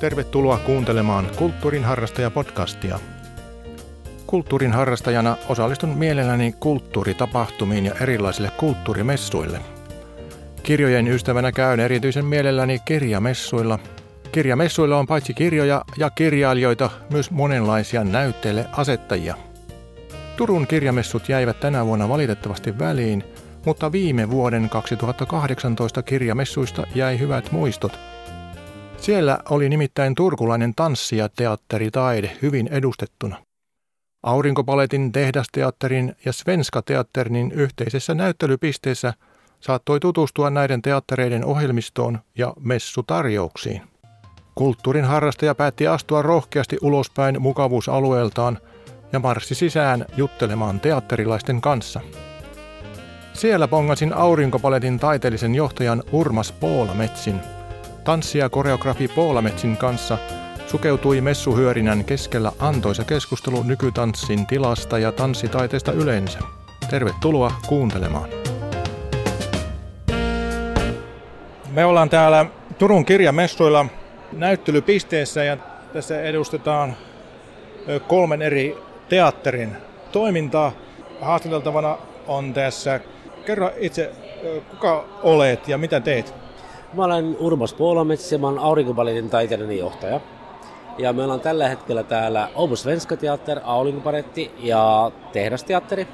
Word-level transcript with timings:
Tervetuloa 0.00 0.58
kuuntelemaan 0.58 1.26
Kulttuurin 1.36 1.84
harrastaja-podcastia. 1.84 2.98
Kulttuurin 4.26 4.72
harrastajana 4.72 5.36
osallistun 5.48 5.88
mielelläni 5.88 6.54
kulttuuritapahtumiin 6.60 7.84
ja 7.84 7.94
erilaisille 8.00 8.50
kulttuurimessuille. 8.56 9.60
Kirjojen 10.62 11.08
ystävänä 11.08 11.52
käyn 11.52 11.80
erityisen 11.80 12.24
mielelläni 12.24 12.78
kirjamessuilla. 12.84 13.78
Kirjamessuilla 14.32 14.98
on 14.98 15.06
paitsi 15.06 15.34
kirjoja 15.34 15.84
ja 15.96 16.10
kirjailijoita 16.10 16.90
myös 17.10 17.30
monenlaisia 17.30 18.04
näytteille 18.04 18.66
asettajia. 18.72 19.34
Turun 20.36 20.66
kirjamessut 20.66 21.28
jäivät 21.28 21.60
tänä 21.60 21.86
vuonna 21.86 22.08
valitettavasti 22.08 22.78
väliin, 22.78 23.24
mutta 23.66 23.92
viime 23.92 24.30
vuoden 24.30 24.68
2018 24.68 26.02
kirjamessuista 26.02 26.86
jäi 26.94 27.18
hyvät 27.18 27.52
muistot– 27.52 27.98
siellä 29.10 29.38
oli 29.50 29.68
nimittäin 29.68 30.14
turkulainen 30.14 30.74
tanssi- 30.74 31.16
ja 31.16 31.28
teatteritaide 31.28 32.36
hyvin 32.42 32.68
edustettuna. 32.68 33.36
Aurinkopaletin 34.22 35.12
tehdasteatterin 35.12 36.16
ja 36.24 36.32
Svenska 36.32 36.82
teatterin 36.82 37.52
yhteisessä 37.52 38.14
näyttelypisteessä 38.14 39.14
saattoi 39.60 40.00
tutustua 40.00 40.50
näiden 40.50 40.82
teattereiden 40.82 41.44
ohjelmistoon 41.44 42.18
ja 42.38 42.54
messutarjouksiin. 42.60 43.82
Kulttuurin 44.54 45.04
harrastaja 45.04 45.54
päätti 45.54 45.86
astua 45.86 46.22
rohkeasti 46.22 46.78
ulospäin 46.82 47.42
mukavuusalueeltaan 47.42 48.58
ja 49.12 49.18
marssi 49.18 49.54
sisään 49.54 50.06
juttelemaan 50.16 50.80
teatterilaisten 50.80 51.60
kanssa. 51.60 52.00
Siellä 53.32 53.68
pongasin 53.68 54.12
aurinkopaletin 54.12 54.98
taiteellisen 54.98 55.54
johtajan 55.54 56.02
Urmas 56.12 56.52
Poolametsin– 56.52 57.40
Tanssija 58.04 58.48
koreografi 58.48 59.08
Poolametsin 59.08 59.76
kanssa 59.76 60.18
sukeutui 60.66 61.20
messuhyörinän 61.20 62.04
keskellä 62.04 62.52
antoisa 62.58 63.04
keskustelu 63.04 63.62
nykytanssin 63.62 64.46
tilasta 64.46 64.98
ja 64.98 65.12
tanssitaiteesta 65.12 65.92
yleensä. 65.92 66.38
Tervetuloa 66.90 67.52
kuuntelemaan. 67.66 68.28
Me 71.70 71.84
ollaan 71.84 72.10
täällä 72.10 72.46
Turun 72.78 73.04
kirjamessuilla 73.04 73.86
näyttelypisteessä 74.32 75.44
ja 75.44 75.56
tässä 75.92 76.22
edustetaan 76.22 76.96
kolmen 78.08 78.42
eri 78.42 78.78
teatterin 79.08 79.76
toimintaa. 80.12 80.72
Haastateltavana 81.20 81.98
on 82.26 82.54
tässä, 82.54 83.00
kerro 83.46 83.70
itse, 83.78 84.12
kuka 84.70 85.04
olet 85.22 85.68
ja 85.68 85.78
mitä 85.78 86.00
teet? 86.00 86.34
Mä 86.94 87.04
olen 87.04 87.36
Urmas 87.40 87.74
Puolamets 87.74 88.32
ja 88.32 88.38
mä 88.38 88.48
olen 88.48 88.58
aurinkopaletin 88.58 89.30
taiteellinen 89.30 89.78
johtaja. 89.78 90.20
Ja 90.98 91.12
me 91.12 91.22
ollaan 91.22 91.40
tällä 91.40 91.68
hetkellä 91.68 92.02
täällä 92.02 92.48
Obu 92.54 92.76
Svenska 92.76 93.16
Teater, 93.16 93.60
aurinkoparetti 93.64 94.50
ja 94.58 95.12
tehdasteatteri. 95.32 96.06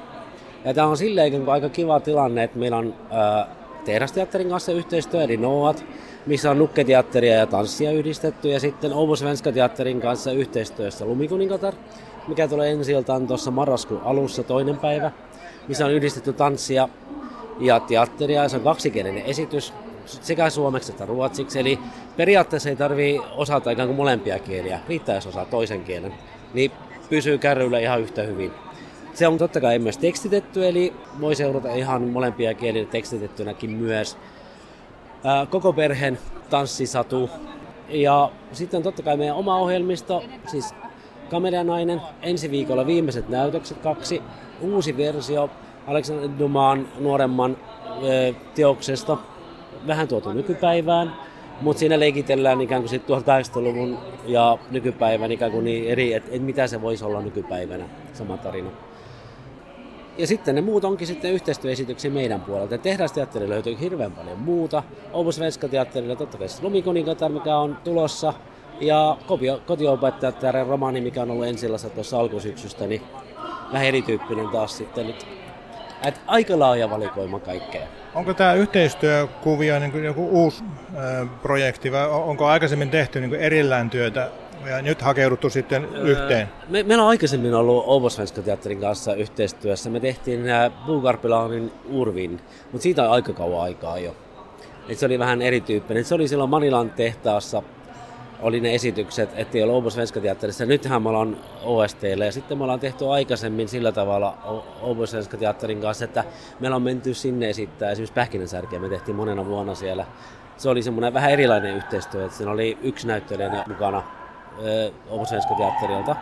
Ja 0.65 0.73
tämä 0.73 0.87
on 0.87 0.97
silleen 0.97 1.49
aika 1.49 1.69
kiva 1.69 1.99
tilanne, 1.99 2.43
että 2.43 2.59
meillä 2.59 2.77
on 2.77 2.93
äh, 3.11 3.47
tehdasteatterin 3.85 4.49
kanssa 4.49 4.71
yhteistyö, 4.71 5.23
eli 5.23 5.37
Noat, 5.37 5.85
missä 6.25 6.51
on 6.51 6.57
nukketeatteria 6.57 7.35
ja 7.35 7.45
tanssia 7.45 7.91
yhdistetty, 7.91 8.49
ja 8.49 8.59
sitten 8.59 8.93
Obu 8.93 9.15
Svenska 9.15 9.51
Teatterin 9.51 10.01
kanssa 10.01 10.31
yhteistyössä 10.31 11.05
Lumikuningatar, 11.05 11.73
mikä 12.27 12.47
tulee 12.47 12.71
ensi 12.71 12.93
tuossa 13.27 13.51
marraskuun 13.51 14.01
alussa 14.03 14.43
toinen 14.43 14.77
päivä, 14.77 15.11
missä 15.67 15.85
on 15.85 15.91
yhdistetty 15.91 16.33
tanssia 16.33 16.89
ja 17.59 17.79
teatteria, 17.79 18.43
ja 18.43 18.49
se 18.49 18.57
on 18.57 18.63
kaksikielinen 18.63 19.25
esitys, 19.25 19.73
sekä 20.07 20.49
suomeksi 20.49 20.91
että 20.91 21.05
ruotsiksi. 21.05 21.59
Eli 21.59 21.79
periaatteessa 22.17 22.69
ei 22.69 22.75
tarvii 22.75 23.21
osata 23.35 23.71
ikään 23.71 23.87
kuin 23.87 23.97
molempia 23.97 24.39
kieliä, 24.39 24.79
riittää 24.87 25.15
jos 25.15 25.27
osaa 25.27 25.45
toisen 25.45 25.83
kielen. 25.83 26.13
Niin 26.53 26.71
pysyy 27.09 27.37
kärryillä 27.37 27.79
ihan 27.79 28.01
yhtä 28.01 28.21
hyvin. 28.21 28.51
Se 29.13 29.27
on 29.27 29.37
totta 29.37 29.61
kai 29.61 29.79
myös 29.79 29.97
tekstitetty, 29.97 30.67
eli 30.67 30.93
voi 31.21 31.35
seurata 31.35 31.73
ihan 31.73 32.01
molempia 32.01 32.53
kieliä 32.53 32.85
tekstitettynäkin 32.85 33.69
myös. 33.69 34.17
Koko 35.49 35.73
perheen 35.73 36.19
tanssisatu. 36.49 37.29
Ja 37.89 38.31
sitten 38.51 38.83
totta 38.83 39.03
kai 39.03 39.17
meidän 39.17 39.35
oma 39.35 39.57
ohjelmisto, 39.57 40.23
siis 40.47 40.75
Kameranainen, 41.29 42.01
ensi 42.21 42.51
viikolla 42.51 42.85
viimeiset 42.85 43.29
näytökset 43.29 43.77
kaksi, 43.77 44.21
uusi 44.61 44.97
versio 44.97 45.49
Alexander 45.87 46.29
Duman 46.39 46.87
nuoremman 46.99 47.57
teoksesta, 48.55 49.17
vähän 49.87 50.07
tuotu 50.07 50.33
nykypäivään, 50.33 51.13
mutta 51.61 51.79
siinä 51.79 51.99
leikitellään 51.99 52.61
ikään 52.61 52.83
kuin 52.83 53.01
1800-luvun 53.01 53.97
ja 54.25 54.57
nykypäivän 54.71 55.31
ikään 55.31 55.51
kuin 55.51 55.65
niin 55.65 55.87
eri, 55.87 56.13
että 56.13 56.31
et 56.33 56.41
mitä 56.41 56.67
se 56.67 56.81
voisi 56.81 57.05
olla 57.05 57.21
nykypäivänä, 57.21 57.85
sama 58.13 58.37
tarina. 58.37 58.69
Ja 60.17 60.27
sitten 60.27 60.55
ne 60.55 60.61
muut 60.61 60.85
onkin 60.85 61.07
sitten 61.07 61.31
yhteistyöesityksiä 61.31 62.11
meidän 62.11 62.41
puolelta. 62.41 62.77
Tehdasteatterilla 62.77 63.53
löytyy 63.53 63.79
hirveän 63.79 64.11
paljon 64.11 64.39
muuta. 64.39 64.83
Oulun 65.13 65.33
Svenska 65.33 65.67
teatterilla 65.67 66.15
totta 66.15 66.37
kai 66.37 66.47
Lumikuningatar, 66.61 67.31
mikä 67.31 67.57
on 67.57 67.77
tulossa. 67.83 68.33
Ja 68.81 69.17
kotiopettajattaren 69.65 70.67
romaani, 70.67 71.01
mikä 71.01 71.21
on 71.21 71.31
ollut 71.31 71.45
ensillassa 71.45 71.89
tuossa 71.89 72.19
alkusyksystä, 72.19 72.87
niin 72.87 73.01
vähän 73.73 73.87
erityyppinen 73.87 74.49
taas 74.49 74.77
sitten 74.77 75.07
nyt. 75.07 75.27
Et 76.03 76.21
aika 76.27 76.59
laaja 76.59 76.89
valikoima 76.89 77.39
kaikkea. 77.39 77.87
Onko 78.15 78.33
tämä 78.33 78.53
yhteistyökuvia 78.53 79.79
niin 79.79 79.91
kuin 79.91 80.03
joku 80.03 80.29
uusi 80.29 80.63
äh, 80.63 81.29
projekti 81.41 81.91
vai 81.91 82.09
onko 82.09 82.45
aikaisemmin 82.45 82.89
tehty 82.89 83.19
niin 83.19 83.29
kuin 83.29 83.41
erillään 83.41 83.89
työtä 83.89 84.29
ja 84.69 84.81
nyt 84.81 85.01
hakeuduttu 85.01 85.49
sitten 85.49 85.85
yhteen? 85.95 86.47
Me, 86.69 86.83
meillä 86.83 87.03
on 87.03 87.09
aikaisemmin 87.09 87.53
ollut 87.53 87.83
Ovosvenska 87.87 88.41
teatterin 88.41 88.81
kanssa 88.81 89.13
yhteistyössä. 89.13 89.89
Me 89.89 89.99
tehtiin 89.99 90.49
äh, 90.49 90.71
Bugarpilanin 90.85 91.71
Urvin, 91.89 92.41
mutta 92.71 92.83
siitä 92.83 93.03
on 93.03 93.11
aika 93.11 93.33
kauan 93.33 93.61
aikaa 93.61 93.97
jo. 93.97 94.15
Et 94.89 94.97
se 94.97 95.05
oli 95.05 95.19
vähän 95.19 95.41
erityyppinen. 95.41 96.05
Se 96.05 96.15
oli 96.15 96.27
silloin 96.27 96.49
Manilan 96.49 96.89
tehtaassa 96.89 97.63
oli 98.41 98.59
ne 98.59 98.75
esitykset, 98.75 99.29
ettei 99.35 99.63
ole 99.63 99.73
Åbo 99.73 99.89
Svenska 99.89 100.19
Teatterissa. 100.19 100.65
Nythän 100.65 101.01
me 101.01 101.09
ollaan 101.09 101.37
OSTlle 101.63 102.25
ja 102.25 102.31
sitten 102.31 102.57
me 102.57 102.63
ollaan 102.63 102.79
tehty 102.79 103.05
aikaisemmin 103.11 103.67
sillä 103.67 103.91
tavalla 103.91 104.37
Åbo 104.83 105.05
Svenska 105.05 105.37
Teatterin 105.37 105.81
kanssa, 105.81 106.05
että 106.05 106.23
meillä 106.59 106.75
on 106.75 106.81
menty 106.81 107.13
sinne 107.13 107.49
esittää 107.49 107.91
esimerkiksi 107.91 108.13
Pähkinänsärkeä, 108.13 108.79
me 108.79 108.89
tehtiin 108.89 109.15
monena 109.15 109.45
vuonna 109.45 109.75
siellä. 109.75 110.05
Se 110.57 110.69
oli 110.69 110.83
semmoinen 110.83 111.13
vähän 111.13 111.31
erilainen 111.31 111.75
yhteistyö, 111.75 112.25
että 112.25 112.37
siinä 112.37 112.51
oli 112.51 112.77
yksi 112.81 113.07
näyttelijä 113.07 113.63
mukana 113.67 114.03
Åbo 115.11 115.25
Svenska 115.25 115.55
Teatterilta. 115.55 116.15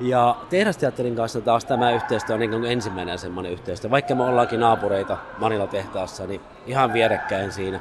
Ja 0.00 0.36
tehdasteatterin 0.50 1.16
kanssa 1.16 1.40
taas 1.40 1.64
tämä 1.64 1.90
yhteistyö 1.90 2.34
on 2.34 2.40
niin 2.40 2.64
ensimmäinen 2.64 3.18
semmoinen 3.18 3.52
yhteistyö. 3.52 3.90
Vaikka 3.90 4.14
me 4.14 4.24
ollaankin 4.24 4.60
naapureita 4.60 5.16
Manila 5.38 5.66
tehtaassa, 5.66 6.26
niin 6.26 6.40
ihan 6.66 6.92
vierekkäin 6.92 7.52
siinä. 7.52 7.80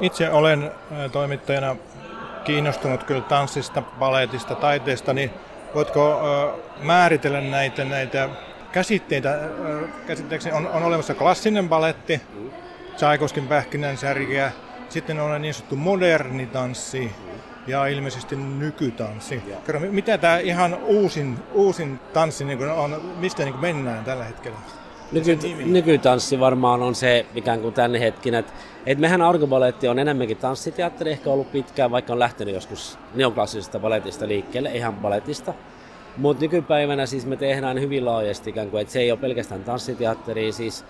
Itse 0.00 0.30
olen 0.30 0.70
toimittajana 1.12 1.76
kiinnostunut 2.44 3.04
kyllä 3.04 3.20
tanssista, 3.20 3.82
baletista, 3.82 4.54
taiteesta, 4.54 5.12
niin 5.12 5.30
voitko 5.74 6.20
määritellä 6.82 7.40
näitä, 7.40 7.84
näitä 7.84 8.28
käsitteitä? 8.72 9.38
Käsittääkseni 10.06 10.56
on, 10.56 10.66
on 10.66 10.82
olemassa 10.82 11.14
klassinen 11.14 11.68
baletti, 11.68 12.20
Tchaikovskin 12.96 13.48
pähkinänsärkiä, 13.48 14.52
sitten 14.88 15.20
on 15.20 15.42
niin 15.42 15.54
sanottu 15.54 15.76
moderni 15.76 16.46
tanssi 16.46 17.12
ja 17.66 17.86
ilmeisesti 17.86 18.36
nykytanssi. 18.36 19.42
Kerro, 19.66 19.80
mitä 19.80 20.18
tämä 20.18 20.38
ihan 20.38 20.74
uusin, 20.74 21.38
uusin 21.52 21.98
tanssi 22.12 22.44
niin 22.44 22.70
on, 22.70 23.14
mistä 23.16 23.44
niin 23.44 23.60
mennään 23.60 24.04
tällä 24.04 24.24
hetkellä? 24.24 24.58
Nyky, 25.12 25.38
nykytanssi 25.64 26.40
varmaan 26.40 26.82
on 26.82 26.94
se 26.94 27.26
ikään 27.34 27.60
kuin 27.60 27.74
tänne 27.74 28.00
hetkin, 28.00 28.34
että 28.34 28.52
et 28.86 28.98
mehän 28.98 29.22
Argobaletti 29.22 29.88
on 29.88 29.98
enemmänkin 29.98 30.36
tanssiteatteri 30.36 31.10
ehkä 31.10 31.30
ollut 31.30 31.52
pitkään, 31.52 31.90
vaikka 31.90 32.12
on 32.12 32.18
lähtenyt 32.18 32.54
joskus 32.54 32.98
neoklassisesta 33.14 33.78
baletista 33.78 34.28
liikkeelle, 34.28 34.70
ihan 34.74 34.94
baletista. 34.94 35.54
Mutta 36.16 36.42
nykypäivänä 36.42 37.06
siis 37.06 37.26
me 37.26 37.36
tehdään 37.36 37.80
hyvin 37.80 38.04
laajasti 38.04 38.50
ikään 38.50 38.70
kuin, 38.70 38.80
että 38.80 38.92
se 38.92 39.00
ei 39.00 39.10
ole 39.10 39.20
pelkästään 39.20 39.64
tanssiteatteri, 39.64 40.52
siis 40.52 40.84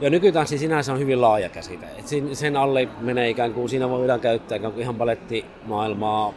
ja 0.00 0.10
nykytanssi 0.10 0.58
sinänsä 0.58 0.92
on 0.92 0.98
hyvin 0.98 1.20
laaja 1.20 1.48
käsite. 1.48 1.86
Et 1.98 2.06
sen 2.32 2.56
alle 2.56 2.88
menee 3.00 3.30
ikään 3.30 3.54
kuin, 3.54 3.68
siinä 3.68 3.88
voidaan 3.88 4.20
käyttää 4.20 4.56
ikään 4.56 4.72
kuin 4.72 4.82
ihan 4.82 4.94
balettimaailmaa, 4.94 6.34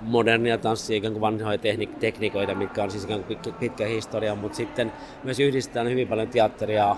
modernia 0.00 0.58
tanssia, 0.58 0.96
ikään 0.96 1.12
kuin 1.12 1.20
vanhoja 1.20 1.58
tekniikoita, 2.00 2.54
mitkä 2.54 2.82
on 2.82 2.90
siis 2.90 3.04
ikään 3.04 3.24
kuin 3.24 3.54
pitkä 3.60 3.86
historia, 3.86 4.34
mutta 4.34 4.56
sitten 4.56 4.92
myös 5.24 5.40
yhdistetään 5.40 5.90
hyvin 5.90 6.08
paljon 6.08 6.28
teatteria, 6.28 6.96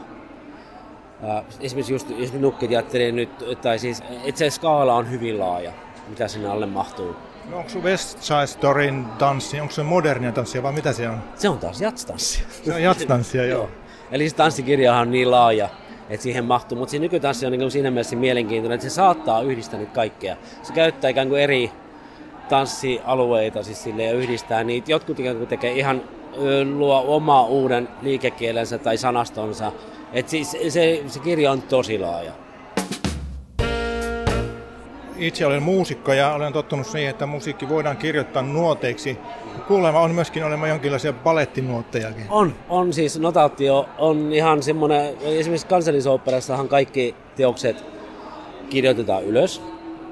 esimerkiksi 1.61 1.93
just, 1.93 2.11
just 2.11 2.35
nukkiteatteri 2.35 3.13
nyt, 3.13 3.61
tai 3.63 3.79
siis 3.79 4.03
itse 4.25 4.51
skaala 4.51 4.95
on 4.95 5.11
hyvin 5.11 5.39
laaja, 5.39 5.73
mitä 6.09 6.29
sinne 6.29 6.49
alle 6.49 6.67
mahtuu. 6.67 7.17
No 7.51 7.59
onko 7.59 7.71
West 7.83 8.23
Side 8.23 8.47
Storyn 8.47 9.07
tanssi, 9.19 9.61
onko 9.61 9.75
se 9.75 9.83
modernia 9.83 10.33
tanssia 10.33 10.63
vai 10.63 10.73
mitä 10.73 10.93
se 10.93 11.09
on? 11.09 11.19
Se 11.35 11.49
on 11.49 11.59
taas 11.59 11.81
jatstanssia. 11.81 12.47
Se 12.65 12.75
on 12.75 12.83
jatstanssia, 12.83 13.45
joo. 13.47 13.61
joo. 13.61 13.71
Eli 14.11 14.29
se 14.29 14.37
tanssikirjahan 14.37 15.03
on 15.03 15.11
niin 15.11 15.31
laaja, 15.31 15.69
että 16.11 16.23
siihen 16.23 16.45
mahtuu, 16.45 16.79
mutta 16.79 16.93
se 16.93 16.99
nykytanssi 16.99 17.47
on 17.47 17.53
niin 17.53 17.71
siinä 17.71 17.91
mielessä 17.91 18.17
mielenkiintoinen, 18.17 18.75
että 18.75 18.89
se 18.89 18.95
saattaa 18.95 19.43
yhdistää 19.43 19.81
nyt 19.81 19.91
kaikkea. 19.91 20.37
Se 20.63 20.73
käyttää 20.73 21.11
ikään 21.11 21.29
kuin 21.29 21.43
eri 21.43 21.73
tanssialueita 22.49 23.63
siis 23.63 23.83
sille 23.83 24.05
ja 24.05 24.13
yhdistää 24.13 24.65
niitä. 24.65 24.91
Jotkut 24.91 25.21
ikään 25.21 25.37
kuin 25.37 25.49
tekee 25.49 25.73
ihan 25.73 26.03
luo 26.77 27.05
oma 27.07 27.43
uuden 27.43 27.89
liikekielensä 28.03 28.79
tai 28.79 28.97
sanastonsa. 28.97 29.73
Et 30.13 30.29
siis 30.29 30.57
se, 30.69 31.03
se 31.07 31.21
kirja 31.21 31.53
on 31.53 31.63
tosi 31.63 31.99
laaja. 31.99 32.33
Itse 35.17 35.47
olen 35.47 35.63
muusikko 35.63 36.13
ja 36.13 36.33
olen 36.33 36.53
tottunut 36.53 36.87
siihen, 36.87 37.11
että 37.11 37.27
musiikki 37.27 37.69
voidaan 37.69 37.97
kirjoittaa 37.97 38.43
nuoteiksi. 38.43 39.19
Kuulemma 39.69 40.01
on 40.01 40.11
myöskin 40.11 40.45
olema 40.45 40.67
jonkinlaisia 40.67 41.13
balettinuottejakin. 41.13 42.25
On, 42.31 42.55
on 42.69 42.93
siis 42.93 43.19
notaatio 43.19 43.89
on 43.99 44.33
ihan 44.33 44.63
semmoinen, 44.63 45.15
esimerkiksi 45.21 45.67
kansallisoopperassahan 45.67 46.69
kaikki 46.69 47.15
teokset 47.37 47.85
kirjoitetaan 48.71 49.25
ylös. 49.25 49.63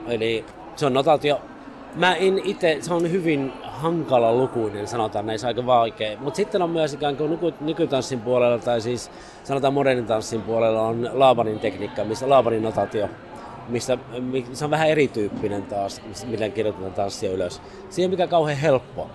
Eli 0.08 0.44
se 0.76 0.86
on 0.86 0.94
notaatio. 0.94 1.40
Mä 1.94 2.14
en 2.14 2.40
itse, 2.44 2.78
se 2.80 2.94
on 2.94 3.10
hyvin 3.10 3.52
hankala 3.62 4.34
lukuinen, 4.34 4.86
sanotaan 4.86 5.24
on 5.24 5.46
aika 5.46 5.66
vaikea. 5.66 6.18
Mutta 6.18 6.36
sitten 6.36 6.62
on 6.62 6.70
myös 6.70 6.94
ikään 6.94 7.16
kuin 7.16 7.54
nykytanssin 7.60 8.20
puolella, 8.20 8.58
tai 8.58 8.80
siis 8.80 9.10
sanotaan 9.44 9.74
modernin 9.74 10.06
tanssin 10.06 10.42
puolella, 10.42 10.82
on 10.82 11.10
Laabanin 11.12 11.58
tekniikka, 11.58 12.04
missä 12.04 12.28
Laabanin 12.28 12.62
notaatio, 12.62 13.08
missä 13.68 13.98
se 14.52 14.64
on 14.64 14.70
vähän 14.70 14.88
erityyppinen 14.88 15.62
taas, 15.62 16.02
millä 16.26 16.48
kirjoitetaan 16.48 16.92
tanssia 16.92 17.30
ylös. 17.30 17.62
Siihen 17.90 18.10
mikä 18.10 18.26
kauhean 18.26 18.58
helppo, 18.58 19.10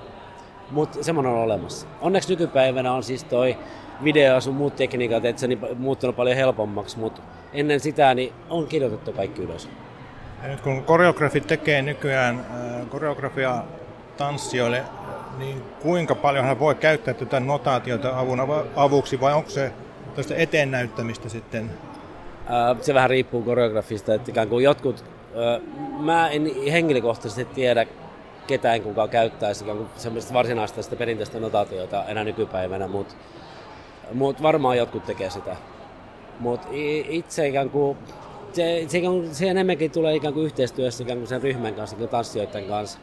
mutta 0.71 1.03
semmoinen 1.03 1.33
on 1.33 1.39
olemassa. 1.39 1.87
Onneksi 2.01 2.29
nykypäivänä 2.29 2.93
on 2.93 3.03
siis 3.03 3.23
toi 3.23 3.57
video 4.03 4.41
sun 4.41 4.55
muut 4.55 4.75
tekniikat, 4.75 5.25
että 5.25 5.39
se 5.39 5.49
on 5.71 5.77
muuttunut 5.77 6.15
paljon 6.15 6.35
helpommaksi, 6.35 6.99
mutta 6.99 7.21
ennen 7.53 7.79
sitä 7.79 8.13
niin 8.13 8.33
on 8.49 8.67
kirjoitettu 8.67 9.13
kaikki 9.13 9.41
ylös. 9.41 9.69
Ja 10.43 10.47
nyt 10.47 10.61
kun 10.61 10.83
koreografit 10.83 11.47
tekee 11.47 11.81
nykyään 11.81 12.39
äh, 12.39 12.89
koreografia 12.89 13.63
tanssijoille, 14.17 14.83
niin 15.37 15.61
kuinka 15.81 16.15
paljon 16.15 16.45
hän 16.45 16.59
voi 16.59 16.75
käyttää 16.75 17.13
tätä 17.13 17.39
notaatiota 17.39 18.19
avun 18.19 18.39
avuksi 18.75 19.21
vai 19.21 19.33
onko 19.33 19.49
se 19.49 19.71
tästä 20.15 20.35
eteen 20.35 20.71
näyttämistä 20.71 21.29
sitten? 21.29 21.71
Äh, 22.49 22.77
se 22.81 22.93
vähän 22.93 23.09
riippuu 23.09 23.41
koreografista, 23.41 24.13
että 24.13 24.31
ikään 24.31 24.47
kuin 24.47 24.63
jotkut, 24.63 25.03
äh, 25.03 25.61
mä 25.99 26.29
en 26.29 26.51
henkilökohtaisesti 26.71 27.45
tiedä 27.45 27.85
ketään, 28.47 28.81
kuka 28.81 29.07
käyttäisi 29.07 29.65
semmoista 29.95 30.33
varsinaista 30.33 30.83
sitä 30.83 30.95
perinteistä 30.95 31.39
notaatiota 31.39 32.05
enää 32.05 32.23
nykypäivänä, 32.23 32.87
mutta 32.87 33.15
mut 34.13 34.41
varmaan 34.41 34.77
jotkut 34.77 35.05
tekee 35.05 35.29
sitä. 35.29 35.55
Mutta 36.39 36.67
itse 37.09 37.47
ikään 37.47 37.69
kuin 37.69 37.97
se, 38.55 38.85
se, 38.87 39.01
se 39.31 39.49
enemmänkin 39.49 39.91
tulee 39.91 40.15
ikään 40.15 40.33
kuin 40.33 40.45
yhteistyössä 40.45 41.03
ikään 41.03 41.17
kuin 41.17 41.27
sen 41.27 41.43
ryhmän 41.43 41.75
kanssa, 41.75 41.95
kuin 41.95 42.09
tanssijoiden 42.09 42.65
kanssa. 42.65 42.99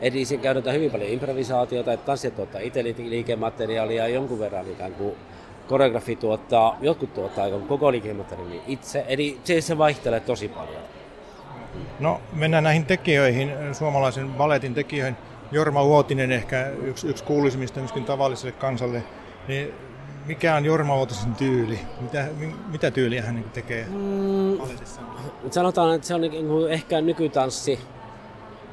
Eli 0.00 0.24
siinä 0.24 0.42
käytetään 0.42 0.76
hyvin 0.76 0.90
paljon 0.90 1.10
improvisaatiota, 1.10 1.92
että 1.92 2.06
tanssijat 2.06 2.36
tuottaa 2.36 2.60
itse 2.60 2.82
liikemateriaalia 2.82 4.08
jonkun 4.08 4.38
verran 4.38 4.70
ikään 4.70 4.92
kuin 4.92 5.14
koreografi 5.68 6.16
tuottaa, 6.16 6.78
jotkut 6.80 7.14
tuottaa 7.14 7.50
koko 7.68 7.92
liikemateriaalin 7.92 8.60
itse, 8.66 9.04
eli 9.08 9.38
se, 9.44 9.60
se 9.60 9.78
vaihtelee 9.78 10.20
tosi 10.20 10.48
paljon. 10.48 10.82
No 12.00 12.20
mennään 12.32 12.64
näihin 12.64 12.86
tekijöihin, 12.86 13.52
suomalaisen 13.72 14.28
balletin 14.28 14.74
tekijöihin. 14.74 15.16
Jorma 15.52 15.82
Uotinen 15.82 16.32
ehkä 16.32 16.70
yksi, 16.82 17.08
yksi 17.08 17.24
kuuluisimmista 17.24 17.80
myöskin 17.80 18.04
tavalliselle 18.04 18.52
kansalle. 18.52 19.02
Niin 19.48 19.74
mikä 20.26 20.56
on 20.56 20.64
Jorma 20.64 20.96
Uotisen 20.96 21.34
tyyli? 21.34 21.78
Mitä, 22.00 22.26
mitä 22.72 22.90
tyyliä 22.90 23.22
hän 23.22 23.34
niin 23.34 23.50
tekee 23.50 23.86
mm, 23.90 24.58
Sanotaan, 25.50 25.94
että 25.94 26.06
se 26.06 26.14
on 26.14 26.20
niin 26.20 26.70
ehkä 26.70 27.00
nykytanssi. 27.00 27.80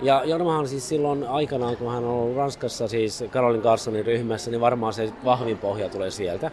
Ja 0.01 0.23
Jormahan 0.25 0.67
siis 0.67 0.89
silloin 0.89 1.27
aikanaan, 1.27 1.77
kun 1.77 1.93
hän 1.93 2.03
on 2.03 2.09
ollut 2.09 2.37
Ranskassa 2.37 2.87
siis 2.87 3.23
Karolin 3.29 3.61
Carsonin 3.61 4.05
ryhmässä, 4.05 4.51
niin 4.51 4.61
varmaan 4.61 4.93
se 4.93 5.13
vahvin 5.25 5.57
pohja 5.57 5.89
tulee 5.89 6.11
sieltä. 6.11 6.51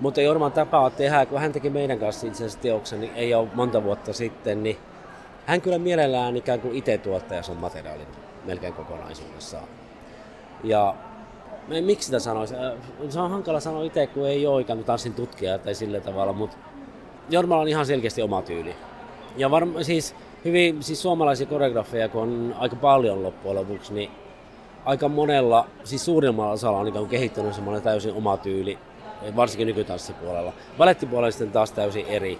Mutta 0.00 0.20
Jorman 0.20 0.52
tapaa 0.52 0.90
tehdä, 0.90 1.26
kun 1.26 1.40
hän 1.40 1.52
teki 1.52 1.70
meidän 1.70 1.98
kanssa 1.98 2.26
itse 2.26 2.44
asiassa 2.44 2.60
teoksen, 2.60 3.00
niin 3.00 3.12
ei 3.14 3.34
ole 3.34 3.48
monta 3.54 3.84
vuotta 3.84 4.12
sitten, 4.12 4.62
niin 4.62 4.76
hän 5.46 5.60
kyllä 5.60 5.78
mielellään 5.78 6.36
ikään 6.36 6.60
kuin 6.60 6.76
itse 6.76 6.98
tuottaa 6.98 7.42
sen 7.42 7.56
materiaalin 7.56 8.06
melkein 8.44 8.74
kokonaisuudessaan. 8.74 9.68
Ja 10.64 10.94
miksi 11.80 12.06
sitä 12.06 12.18
sanoisi? 12.18 12.54
Äh, 12.54 12.72
se 13.08 13.20
on 13.20 13.30
hankala 13.30 13.60
sanoa 13.60 13.82
itse, 13.82 14.06
kun 14.06 14.26
ei 14.26 14.46
ole 14.46 14.60
ikään 14.60 14.78
kuin 14.78 14.86
tanssin 14.86 15.14
tutkija 15.14 15.58
tai 15.58 15.74
sillä 15.74 16.00
tavalla, 16.00 16.32
mutta 16.32 16.56
Jormalla 17.30 17.62
on 17.62 17.68
ihan 17.68 17.86
selkeästi 17.86 18.22
oma 18.22 18.42
tyyli. 18.42 18.74
Ja 19.36 19.50
varma, 19.50 19.82
siis 19.82 20.14
hyvin 20.44 20.82
siis 20.82 21.02
suomalaisia 21.02 21.46
koreografeja, 21.46 22.08
kun 22.08 22.22
on 22.22 22.54
aika 22.58 22.76
paljon 22.76 23.22
loppujen 23.22 23.56
lopuksi, 23.56 23.94
niin 23.94 24.10
aika 24.84 25.08
monella, 25.08 25.66
siis 25.84 26.04
suurimmalla 26.04 26.52
osalla 26.52 26.78
on 26.78 26.88
ikään 26.88 27.06
kehittänyt 27.06 27.54
semmoinen 27.54 27.82
täysin 27.82 28.14
oma 28.14 28.36
tyyli, 28.36 28.78
varsinkin 29.36 29.66
nykytanssipuolella. 29.66 30.52
Balettipuolella 30.78 31.30
sitten 31.30 31.52
taas 31.52 31.72
täysin 31.72 32.06
eri. 32.06 32.38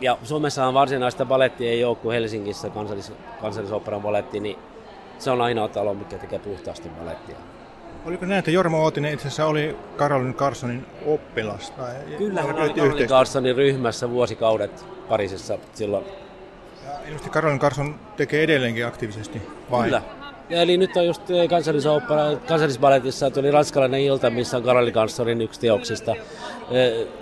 Ja 0.00 0.18
Suomessa 0.22 0.66
on 0.66 0.74
varsinaista 0.74 1.24
balettia 1.24 1.70
ei 1.70 1.84
ole 1.84 1.96
kuin 1.96 2.14
Helsingissä 2.14 2.70
kansallis, 2.70 3.12
kansallisoperan 3.40 4.02
baletti, 4.02 4.40
niin 4.40 4.58
se 5.18 5.30
on 5.30 5.40
ainoa 5.40 5.68
talo, 5.68 5.94
mikä 5.94 6.18
tekee 6.18 6.38
puhtaasti 6.38 6.88
balettia. 6.88 7.36
Oliko 8.06 8.26
näin, 8.26 8.38
että 8.38 8.50
Jorma 8.50 8.78
Ootinen 8.78 9.12
itse 9.12 9.28
asiassa 9.28 9.46
oli 9.46 9.76
Karolin 9.96 10.34
Carsonin 10.34 10.86
oppilas? 11.06 11.70
Tai 11.70 11.94
Kyllä, 12.18 12.42
hän 12.42 12.56
oli 12.56 12.74
Karolin 12.74 13.08
Carsonin 13.08 13.56
ryhmässä 13.56 14.10
vuosikaudet 14.10 14.86
Parisessa 15.08 15.58
silloin. 15.74 16.04
Ja 16.84 16.92
ilmeisesti 17.04 17.30
Karolin 17.30 17.58
Carson 17.58 17.94
tekee 18.16 18.42
edelleenkin 18.42 18.86
aktiivisesti, 18.86 19.42
vai? 19.70 19.84
Kyllä. 19.84 20.02
Ja 20.48 20.62
eli 20.62 20.76
nyt 20.76 20.96
on 20.96 21.06
just 21.06 21.22
kansallisbaletissa 22.46 23.30
tuli 23.30 23.50
ranskalainen 23.50 24.00
ilta, 24.00 24.30
missä 24.30 24.56
on 24.56 24.62
Karolin 24.62 24.94
Carsonin 24.94 25.40
yksi 25.40 25.60
teoksista 25.60 26.14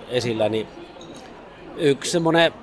esillä, 0.09 0.49
niin 0.49 0.67
yksi 1.77 2.11
semmoinen 2.11 2.53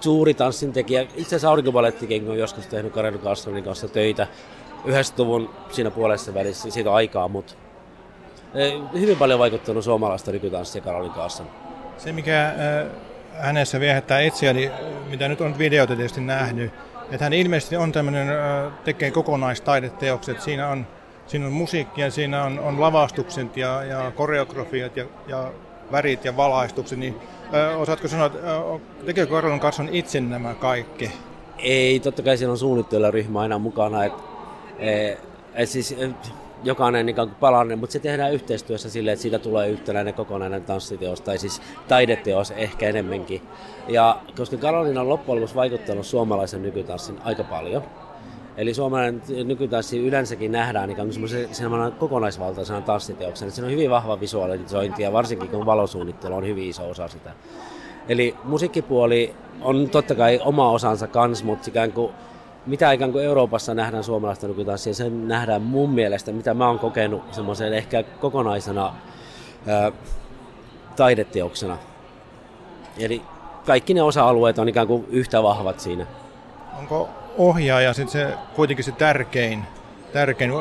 suuri 0.00 0.34
tanssintekijä, 0.34 1.02
itse 1.02 1.22
asiassa 1.22 1.48
aurinkobalettikin 1.48 2.30
on 2.30 2.38
joskus 2.38 2.66
tehnyt 2.66 2.92
Karolin 2.92 3.20
Carsonin 3.20 3.64
kanssa 3.64 3.88
töitä 3.88 4.26
90-luvun 4.86 5.50
siinä 5.70 5.90
puolessa 5.90 6.34
välissä 6.34 6.70
siitä 6.70 6.94
aikaa, 6.94 7.28
mutta 7.28 7.54
hyvin 8.92 9.16
paljon 9.16 9.38
vaikuttanut 9.38 9.84
suomalaista 9.84 10.32
nykytanssia 10.32 10.82
Karolin 10.82 11.10
kanssa. 11.10 11.44
Se, 11.98 12.12
mikä 12.12 12.48
äh, 12.48 12.54
hänessä 13.32 13.80
viehättää 13.80 14.20
itseäni, 14.20 14.70
mitä 15.10 15.28
nyt 15.28 15.40
on 15.40 15.58
videoita 15.58 15.96
tietysti 15.96 16.20
nähnyt, 16.20 16.72
että 17.10 17.24
hän 17.24 17.32
ilmeisesti 17.32 17.76
on 17.76 17.92
tämmöinen, 17.92 18.28
äh, 18.28 18.72
tekee 18.84 19.10
kokonaistaideteokset. 19.10 20.40
Siinä 20.40 20.68
on, 20.68 20.86
siinä 21.26 21.46
on 21.46 21.52
musiikkia, 21.52 22.10
siinä 22.10 22.44
on, 22.44 22.58
on 22.58 22.80
lavastukset 22.80 23.56
ja, 23.56 23.84
ja 23.84 24.12
koreografiat 24.14 24.96
ja, 24.96 25.04
ja 25.28 25.52
värit 25.92 26.24
ja 26.24 26.36
valaistukset. 26.36 26.98
Niin, 26.98 27.16
äh, 27.54 27.80
osaatko 27.80 28.08
sanoa, 28.08 28.26
että 28.26 28.38
tekeekö 29.06 29.32
Karolin 29.32 29.60
Carson 29.60 29.88
itse 29.92 30.20
nämä 30.20 30.54
kaikki? 30.54 31.12
Ei, 31.58 32.00
totta 32.00 32.22
kai 32.22 32.36
siinä 32.36 32.50
on 32.50 32.58
suunnitteluryhmä 32.58 33.40
aina 33.40 33.58
mukana. 33.58 34.04
Että 34.04 34.29
Et 35.54 35.68
siis 35.68 35.92
eh, 35.92 36.10
jokainen 36.64 37.06
niin 37.06 37.16
palanen, 37.40 37.78
mutta 37.78 37.92
se 37.92 37.98
tehdään 37.98 38.32
yhteistyössä 38.32 38.90
silleen, 38.90 39.12
että 39.12 39.22
siitä 39.22 39.38
tulee 39.38 39.68
yhtenäinen 39.68 40.14
kokonainen 40.14 40.64
tanssiteos 40.64 41.20
tai 41.20 41.38
siis 41.38 41.62
taideteos 41.88 42.50
ehkä 42.50 42.88
enemmänkin. 42.88 43.42
Ja 43.88 44.20
koska 44.36 44.56
Karolina 44.56 45.00
on 45.00 45.08
loppujen 45.08 45.36
lopuksi 45.36 45.54
vaikuttanut 45.54 46.06
suomalaisen 46.06 46.62
nykytanssin 46.62 47.18
aika 47.24 47.44
paljon, 47.44 47.82
Eli 48.56 48.74
suomalainen 48.74 49.22
nykytanssi 49.44 49.98
yleensäkin 49.98 50.52
nähdään 50.52 50.88
niin 50.88 51.12
semmoisena 51.12 51.90
kokonaisvaltaisena 51.90 52.80
tanssiteoksena. 52.80 53.50
Siinä 53.50 53.66
on 53.66 53.72
hyvin 53.72 53.90
vahva 53.90 54.20
visualisointi 54.20 55.02
ja 55.02 55.12
varsinkin 55.12 55.48
kun 55.48 55.66
valosuunnittelu 55.66 56.34
on 56.34 56.46
hyvin 56.46 56.68
iso 56.68 56.90
osa 56.90 57.08
sitä. 57.08 57.30
Eli 58.08 58.34
musiikkipuoli 58.44 59.34
on 59.60 59.90
totta 59.90 60.14
kai 60.14 60.40
oma 60.44 60.70
osansa 60.70 61.06
kans, 61.06 61.44
mutta 61.44 61.70
ikään 61.70 61.92
kuin 61.92 62.12
mitä 62.66 62.92
ikään 62.92 63.12
kuin 63.12 63.24
Euroopassa 63.24 63.74
nähdään 63.74 64.04
suomalaista 64.04 64.46
nykytanssia, 64.46 64.94
sen 64.94 65.28
nähdään 65.28 65.62
mun 65.62 65.90
mielestä, 65.90 66.32
mitä 66.32 66.54
mä 66.54 66.66
oon 66.66 66.78
kokenut 66.78 67.34
semmoisen 67.34 67.72
ehkä 67.72 68.02
kokonaisena 68.02 68.94
ää, 69.66 69.92
taideteoksena. 70.96 71.78
Eli 72.98 73.22
kaikki 73.66 73.94
ne 73.94 74.02
osa-alueet 74.02 74.58
on 74.58 74.68
ikään 74.68 74.86
kuin 74.86 75.06
yhtä 75.10 75.42
vahvat 75.42 75.80
siinä. 75.80 76.06
Onko 76.78 77.08
ohjaaja 77.38 77.94
sitten 77.94 78.12
se 78.12 78.34
kuitenkin 78.56 78.84
se 78.84 78.92
tärkein? 78.92 79.64
tärkein? 80.12 80.52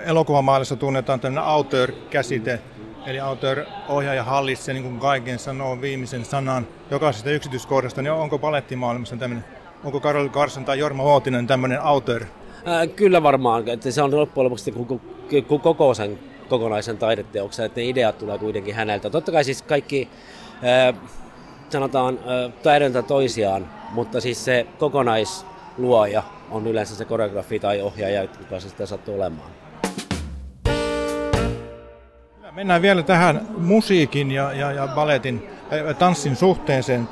Elokuvamaailmassa 0.00 0.76
tunnetaan 0.76 1.20
tämmöinen 1.20 1.44
auteur-käsite, 1.44 2.60
eli 3.06 3.20
auteur-ohjaaja 3.20 4.24
hallitsee 4.24 4.74
niin 4.74 4.84
kuin 4.84 4.98
kaiken 4.98 5.38
sanoo 5.38 5.80
viimeisen 5.80 6.24
sanan 6.24 6.66
jokaisesta 6.90 7.30
yksityiskohdasta, 7.30 8.02
niin 8.02 8.12
onko 8.12 8.38
palettimaailmassa 8.38 9.16
tämmöinen 9.16 9.44
Onko 9.84 10.00
Karol 10.00 10.28
Karson 10.28 10.64
tai 10.64 10.78
Jorma 10.78 11.02
Vuotinen 11.04 11.46
tämmöinen 11.46 11.82
auteur? 11.82 12.24
Kyllä 12.96 13.22
varmaan, 13.22 13.68
että 13.68 13.90
se 13.90 14.02
on 14.02 14.16
loppujen 14.16 14.44
lopuksi 14.44 14.74
koko 15.62 15.94
sen 15.94 16.18
kokonaisen 16.48 16.98
taideteoksen, 16.98 17.66
että 17.66 17.80
ne 17.80 17.86
ideat 17.86 18.18
tulee 18.18 18.38
kuitenkin 18.38 18.74
häneltä. 18.74 19.10
Totta 19.10 19.32
kai 19.32 19.44
siis 19.44 19.62
kaikki 19.62 20.08
sanotaan 21.68 22.18
täydentää 22.62 23.02
toisiaan, 23.02 23.68
mutta 23.92 24.20
siis 24.20 24.44
se 24.44 24.66
kokonais 24.78 25.46
luoja 25.78 26.22
on 26.50 26.66
yleensä 26.66 26.94
se 26.94 27.04
koreografi 27.04 27.58
tai 27.58 27.80
ohjaaja, 27.80 28.22
joka 28.22 28.60
se 28.60 28.68
sitten 28.68 28.86
sattuu 28.86 29.14
olemaan. 29.14 29.50
Mennään 32.52 32.82
vielä 32.82 33.02
tähän 33.02 33.46
musiikin 33.58 34.30
ja, 34.30 34.52
ja, 34.52 34.72
ja 34.72 34.88
balletin, 34.94 35.48
äh, 35.88 35.96
tanssin 35.96 36.36
suhteeseen. 36.36 37.08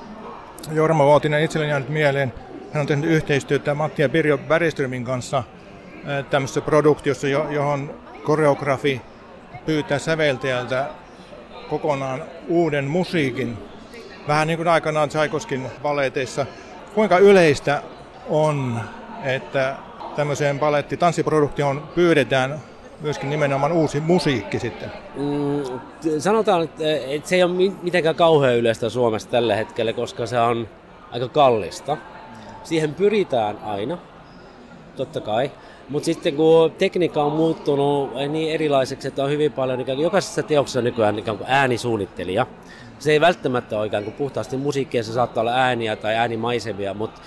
Jorma 0.72 1.04
Vuotinen 1.04 1.42
itselleni 1.42 1.70
jäänyt 1.70 1.88
mieleen. 1.88 2.32
Hän 2.74 2.80
on 2.80 2.86
tehnyt 2.86 3.10
yhteistyötä 3.10 3.74
Matti 3.74 4.02
ja 4.02 4.08
Pirjo 4.08 4.38
Bergströmin 4.38 5.04
kanssa 5.04 5.38
äh, 5.38 6.24
tämmöisessä 6.30 6.60
produktiossa, 6.60 7.28
johon 7.28 7.94
koreografi 8.24 9.00
pyytää 9.66 9.98
säveltäjältä 9.98 10.86
kokonaan 11.70 12.22
uuden 12.48 12.84
musiikin. 12.84 13.58
Vähän 14.28 14.46
niin 14.46 14.56
kuin 14.56 14.68
aikanaan 14.68 15.08
Tchaikovskin 15.08 15.66
baleteissa. 15.82 16.46
Kuinka 16.94 17.18
yleistä 17.18 17.82
on, 18.28 18.80
että 19.24 19.76
tämmöiseen 20.16 20.58
baletti 20.58 20.96
tanssiproduktioon 20.96 21.88
pyydetään 21.94 22.58
myöskin 23.00 23.30
nimenomaan 23.30 23.72
uusi 23.72 24.00
musiikki 24.00 24.58
sitten? 24.58 24.92
Mm, 25.16 25.80
sanotaan, 26.18 26.62
että 26.62 27.28
se 27.28 27.36
ei 27.36 27.42
ole 27.42 27.72
mitenkään 27.82 28.14
kauhean 28.14 28.56
yleistä 28.56 28.88
Suomessa 28.88 29.30
tällä 29.30 29.56
hetkellä, 29.56 29.92
koska 29.92 30.26
se 30.26 30.40
on 30.40 30.68
aika 31.10 31.28
kallista. 31.28 31.96
Siihen 32.64 32.94
pyritään 32.94 33.58
aina, 33.58 33.98
totta 34.96 35.20
kai. 35.20 35.50
Mutta 35.88 36.04
sitten 36.04 36.34
kun 36.36 36.70
tekniikka 36.70 37.24
on 37.24 37.32
muuttunut 37.32 38.10
niin 38.28 38.54
erilaiseksi, 38.54 39.08
että 39.08 39.24
on 39.24 39.30
hyvin 39.30 39.52
paljon, 39.52 39.78
niin 39.78 39.98
jokaisessa 39.98 40.42
teoksessa 40.42 40.80
on 40.80 40.84
nykyään 40.84 41.18
ikään 41.18 41.38
kuin 41.38 41.50
äänisuunnittelija. 41.50 42.46
Se 42.98 43.12
ei 43.12 43.20
välttämättä 43.20 43.78
ole 43.78 43.86
ikään 43.86 44.04
kuin 44.04 44.14
puhtaasti 44.14 44.56
musiikkia, 44.56 45.02
se 45.02 45.12
saattaa 45.12 45.40
olla 45.40 45.52
ääniä 45.52 45.96
tai 45.96 46.14
äänimaisemia, 46.14 46.94
mutta 46.94 47.20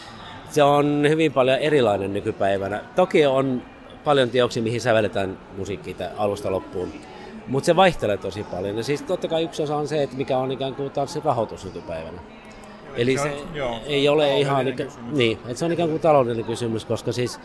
se 0.49 0.63
on 0.63 1.05
hyvin 1.09 1.33
paljon 1.33 1.59
erilainen 1.59 2.13
nykypäivänä. 2.13 2.83
Toki 2.95 3.25
on 3.25 3.61
paljon 4.03 4.29
teoksia, 4.29 4.63
mihin 4.63 4.81
sävelletään 4.81 5.37
musiikkia 5.57 5.95
alusta 6.17 6.51
loppuun. 6.51 6.93
Mutta 7.47 7.65
se 7.65 7.75
vaihtelee 7.75 8.17
tosi 8.17 8.43
paljon. 8.43 8.77
Ja 8.77 8.83
siis 8.83 9.01
totta 9.01 9.27
kai 9.27 9.43
yksi 9.43 9.63
osa 9.63 9.75
on 9.75 9.87
se, 9.87 10.03
että 10.03 10.17
mikä 10.17 10.37
on 10.37 10.51
ikään 10.51 10.75
kuin 10.75 10.91
tanssin 10.91 11.23
rahoitus 11.23 11.65
nykypäivänä. 11.65 12.21
Eli 12.97 13.17
se 13.17 13.37
joo, 13.53 13.79
ei 13.85 14.09
ole 14.09 14.39
ihan, 14.39 14.65
niin, 15.11 15.39
että 15.47 15.59
se 15.59 15.65
on 15.65 15.71
ikään 15.71 15.89
kuin 15.89 16.01
taloudellinen 16.01 16.45
kysymys, 16.45 16.85
koska 16.85 17.11
siis 17.11 17.39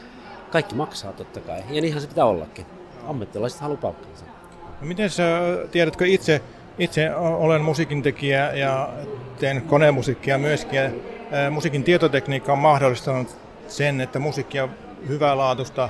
kaikki 0.50 0.74
maksaa 0.74 1.12
totta 1.12 1.40
kai. 1.40 1.62
Ja 1.70 1.80
niinhän 1.80 2.02
se 2.02 2.08
pitää 2.08 2.24
ollakin. 2.24 2.66
Ammattilaiset 3.06 3.60
haluaa 3.60 3.80
palkkansa. 3.80 4.24
No 4.80 4.86
miten 4.86 5.10
sä, 5.10 5.24
tiedätkö 5.70 6.06
itse, 6.06 6.40
itse 6.78 7.14
olen 7.16 7.60
musiikintekijä 7.60 8.52
ja 8.52 8.88
teen 9.38 9.62
konemusiikkia 9.62 10.38
myöskin. 10.38 10.78
Ja, 10.78 10.90
musiikin 11.50 11.84
tietotekniikka 11.84 12.52
on 12.52 12.58
mahdollistanut 12.58 13.36
sen, 13.68 14.00
että 14.00 14.18
musiikkia 14.18 14.68
hyvälaatuista 15.08 15.88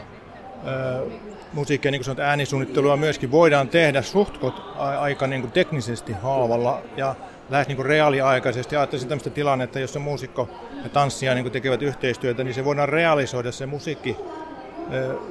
musiikkia, 1.53 1.91
niin 1.91 1.99
kuin 1.99 2.05
sanot, 2.05 2.19
äänisuunnittelua 2.19 2.97
myöskin 2.97 3.31
voidaan 3.31 3.69
tehdä 3.69 4.03
suhtkot 4.03 4.63
aika 4.77 5.27
niin 5.27 5.41
kuin 5.41 5.53
teknisesti 5.53 6.13
halvalla 6.13 6.81
ja 6.97 7.15
lähes 7.53 7.69
niin 7.69 7.77
kuin 7.77 7.87
reaaliaikaisesti. 7.87 8.77
Ajattelisin 8.77 9.09
tämmöistä 9.09 9.31
tilannetta, 9.31 9.81
jossa 9.81 9.99
muusikko 9.99 10.49
ja 10.83 10.89
tanssija 10.89 11.35
niin 11.35 11.45
kuin 11.45 11.53
tekevät 11.53 11.83
yhteistyötä, 11.83 12.45
niin 12.45 12.55
se 12.55 12.65
voidaan 12.65 12.89
realisoida 12.89 13.53
se 13.53 13.67
musiikki 13.67 14.17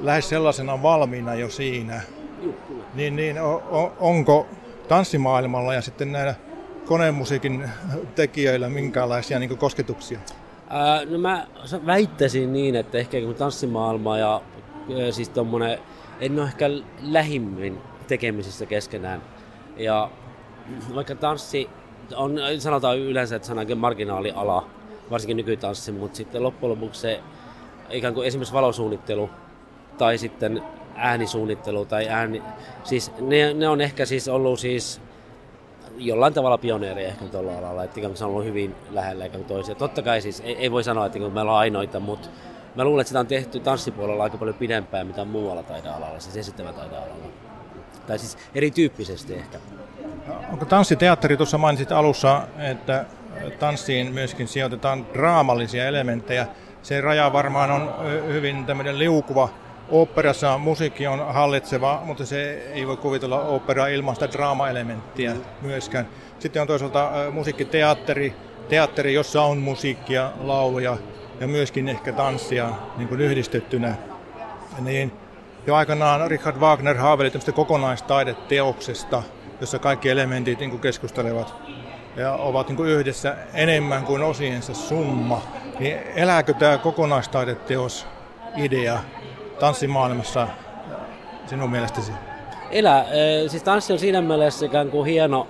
lähes 0.00 0.28
sellaisena 0.28 0.82
valmiina 0.82 1.34
jo 1.34 1.50
siinä. 1.50 2.00
Niin, 2.94 3.16
niin 3.16 3.40
on, 3.40 3.92
onko 4.00 4.46
tanssimaailmalla 4.88 5.74
ja 5.74 5.80
sitten 5.80 6.12
näillä 6.12 6.34
konemusiikin 6.86 7.70
tekijöillä 8.14 8.68
minkälaisia 8.68 9.38
niin 9.38 9.58
kosketuksia? 9.58 10.18
Ää, 10.70 11.04
no 11.04 11.18
mä 11.18 11.46
väittäisin 11.86 12.52
niin, 12.52 12.76
että 12.76 12.98
ehkä 12.98 13.20
kun 13.20 13.34
tanssimaailma 13.34 14.18
ja 14.18 14.40
siis 15.10 15.28
tommonen, 15.28 15.78
en 16.20 16.38
ole 16.38 16.48
ehkä 16.48 16.66
lähimmin 17.02 17.78
tekemisissä 18.08 18.66
keskenään. 18.66 19.22
Ja 19.76 20.10
vaikka 20.94 21.14
tanssi 21.14 21.70
on, 22.16 22.38
sanotaan 22.58 22.98
yleensä, 22.98 23.36
että 23.36 23.46
se 23.46 23.52
on 23.52 23.58
aika 23.58 23.74
marginaaliala, 23.74 24.66
varsinkin 25.10 25.36
nykytanssi, 25.36 25.92
mutta 25.92 26.16
sitten 26.16 26.42
loppujen 26.42 26.70
lopuksi 26.70 27.00
se 27.00 27.20
ikään 27.90 28.14
kuin 28.14 28.26
esimerkiksi 28.26 28.54
valosuunnittelu 28.54 29.30
tai 29.98 30.18
sitten 30.18 30.62
äänisuunnittelu 30.94 31.84
tai 31.84 32.08
ääni, 32.08 32.42
siis 32.84 33.12
ne, 33.20 33.54
ne 33.54 33.68
on 33.68 33.80
ehkä 33.80 34.06
siis 34.06 34.28
ollut 34.28 34.60
siis 34.60 35.00
jollain 35.96 36.34
tavalla 36.34 36.58
pioneereja 36.58 37.08
ehkä 37.08 37.24
tuolla 37.24 37.58
alalla, 37.58 37.84
että 37.84 38.00
se 38.14 38.24
on 38.24 38.30
ollut 38.30 38.44
hyvin 38.44 38.74
lähellä 38.90 39.24
ikään 39.24 39.44
toisia. 39.44 39.74
Totta 39.74 40.02
kai 40.02 40.20
siis 40.20 40.40
ei, 40.40 40.56
ei 40.56 40.70
voi 40.70 40.84
sanoa, 40.84 41.06
että 41.06 41.18
meillä 41.18 41.52
on 41.52 41.58
ainoita, 41.58 42.00
mutta 42.00 42.28
mä 42.74 42.84
luulen, 42.84 43.00
että 43.00 43.08
sitä 43.08 43.20
on 43.20 43.26
tehty 43.26 43.60
tanssipuolella 43.60 44.22
aika 44.22 44.36
paljon 44.36 44.56
pidempään, 44.56 45.06
mitä 45.06 45.24
muualla 45.24 45.62
taida-alalla, 45.62 46.20
siis 46.20 46.36
esittävä 46.36 46.72
taida-alalla. 46.72 47.26
Tai 48.06 48.18
siis 48.18 48.38
erityyppisesti 48.54 49.34
ehkä. 49.34 49.58
Onko 50.52 50.64
tanssiteatteri, 50.64 51.36
tuossa 51.36 51.58
mainitsit 51.58 51.92
alussa, 51.92 52.42
että 52.58 53.04
tanssiin 53.58 54.12
myöskin 54.12 54.48
sijoitetaan 54.48 55.06
draamallisia 55.12 55.86
elementtejä. 55.86 56.46
Se 56.82 57.00
raja 57.00 57.32
varmaan 57.32 57.70
on 57.70 57.94
hyvin 58.26 58.66
tämmöinen 58.66 58.98
liukuva. 58.98 59.48
Oopperassa 59.88 60.58
musiikki 60.58 61.06
on 61.06 61.34
hallitseva, 61.34 62.02
mutta 62.04 62.26
se 62.26 62.52
ei 62.72 62.86
voi 62.86 62.96
kuvitella 62.96 63.40
oopperaa 63.40 63.86
ilman 63.86 64.14
sitä 64.14 64.32
draamaelementtiä 64.32 65.32
myöskään. 65.62 66.08
Sitten 66.38 66.62
on 66.62 66.68
toisaalta 66.68 67.10
musiikkiteatteri, 67.32 68.34
teatteri, 68.68 69.14
jossa 69.14 69.42
on 69.42 69.58
musiikkia, 69.58 70.30
lauluja 70.40 70.96
ja 71.40 71.46
myöskin 71.46 71.88
ehkä 71.88 72.12
tanssia 72.12 72.70
niin 72.96 73.08
kuin 73.08 73.20
yhdistettynä. 73.20 73.94
Niin 74.78 75.12
jo 75.66 75.74
aikanaan 75.74 76.30
Richard 76.30 76.56
Wagner 76.56 76.96
haaveili 76.96 77.30
tämmöistä 77.30 77.52
kokonaistaideteoksesta, 77.52 79.22
jossa 79.62 79.78
kaikki 79.78 80.10
elementit 80.10 80.58
niin 80.58 80.70
kuin 80.70 80.80
keskustelevat 80.80 81.54
ja 82.16 82.32
ovat 82.32 82.68
niin 82.68 82.76
kuin 82.76 82.90
yhdessä 82.90 83.36
enemmän 83.54 84.04
kuin 84.04 84.22
osiensa 84.22 84.74
summa. 84.74 85.42
Niin 85.78 85.98
elääkö 86.14 86.54
tämä 86.54 86.78
kokonaistaideteos 86.78 88.06
idea 88.56 88.98
tanssimaailmassa 89.60 90.48
sinun 91.46 91.70
mielestäsi? 91.70 92.12
Elää. 92.70 93.06
Siis 93.46 93.62
tanssi 93.62 93.92
on 93.92 93.98
siinä 93.98 94.20
mielessä 94.20 94.66
ikään 94.66 94.90
kuin 94.90 95.06
hieno, 95.06 95.48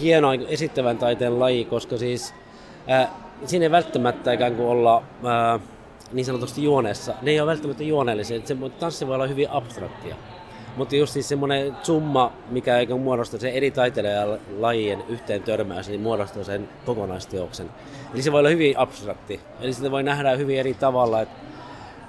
hieno 0.00 0.32
esittävän 0.48 0.98
taiteen 0.98 1.40
laji, 1.40 1.64
koska 1.64 1.96
siis 1.96 2.34
siinä 3.44 3.64
ei 3.64 3.70
välttämättä 3.70 4.32
ikään 4.32 4.56
kuin 4.56 4.68
olla 4.68 5.02
ää, 5.24 5.60
niin 6.12 6.26
sanotusti 6.26 6.64
juoneessa. 6.64 7.14
Ne 7.22 7.30
ei 7.30 7.40
ole 7.40 7.50
välttämättä 7.50 7.84
juoneellisia. 7.84 8.40
Se, 8.44 8.56
tanssi 8.78 9.06
voi 9.06 9.14
olla 9.14 9.26
hyvin 9.26 9.50
abstraktia. 9.50 10.16
Mutta 10.76 10.96
just 10.96 11.12
siis 11.12 11.28
semmoinen 11.28 11.76
summa, 11.82 12.32
mikä 12.50 12.78
eikä 12.78 12.96
muodosta 12.96 13.38
sen 13.38 13.52
eri 13.52 13.70
taiteilijalajien 13.70 15.04
yhteen 15.08 15.42
törmäys, 15.42 15.88
niin 15.88 16.00
muodostaa 16.00 16.44
sen 16.44 16.68
kokonaisteoksen. 16.86 17.70
Eli 18.14 18.22
se 18.22 18.32
voi 18.32 18.38
olla 18.38 18.48
hyvin 18.48 18.78
abstrakti. 18.78 19.40
Eli 19.60 19.72
sitä 19.72 19.90
voi 19.90 20.02
nähdä 20.02 20.36
hyvin 20.36 20.58
eri 20.58 20.74
tavalla. 20.74 21.20
Et, 21.20 21.28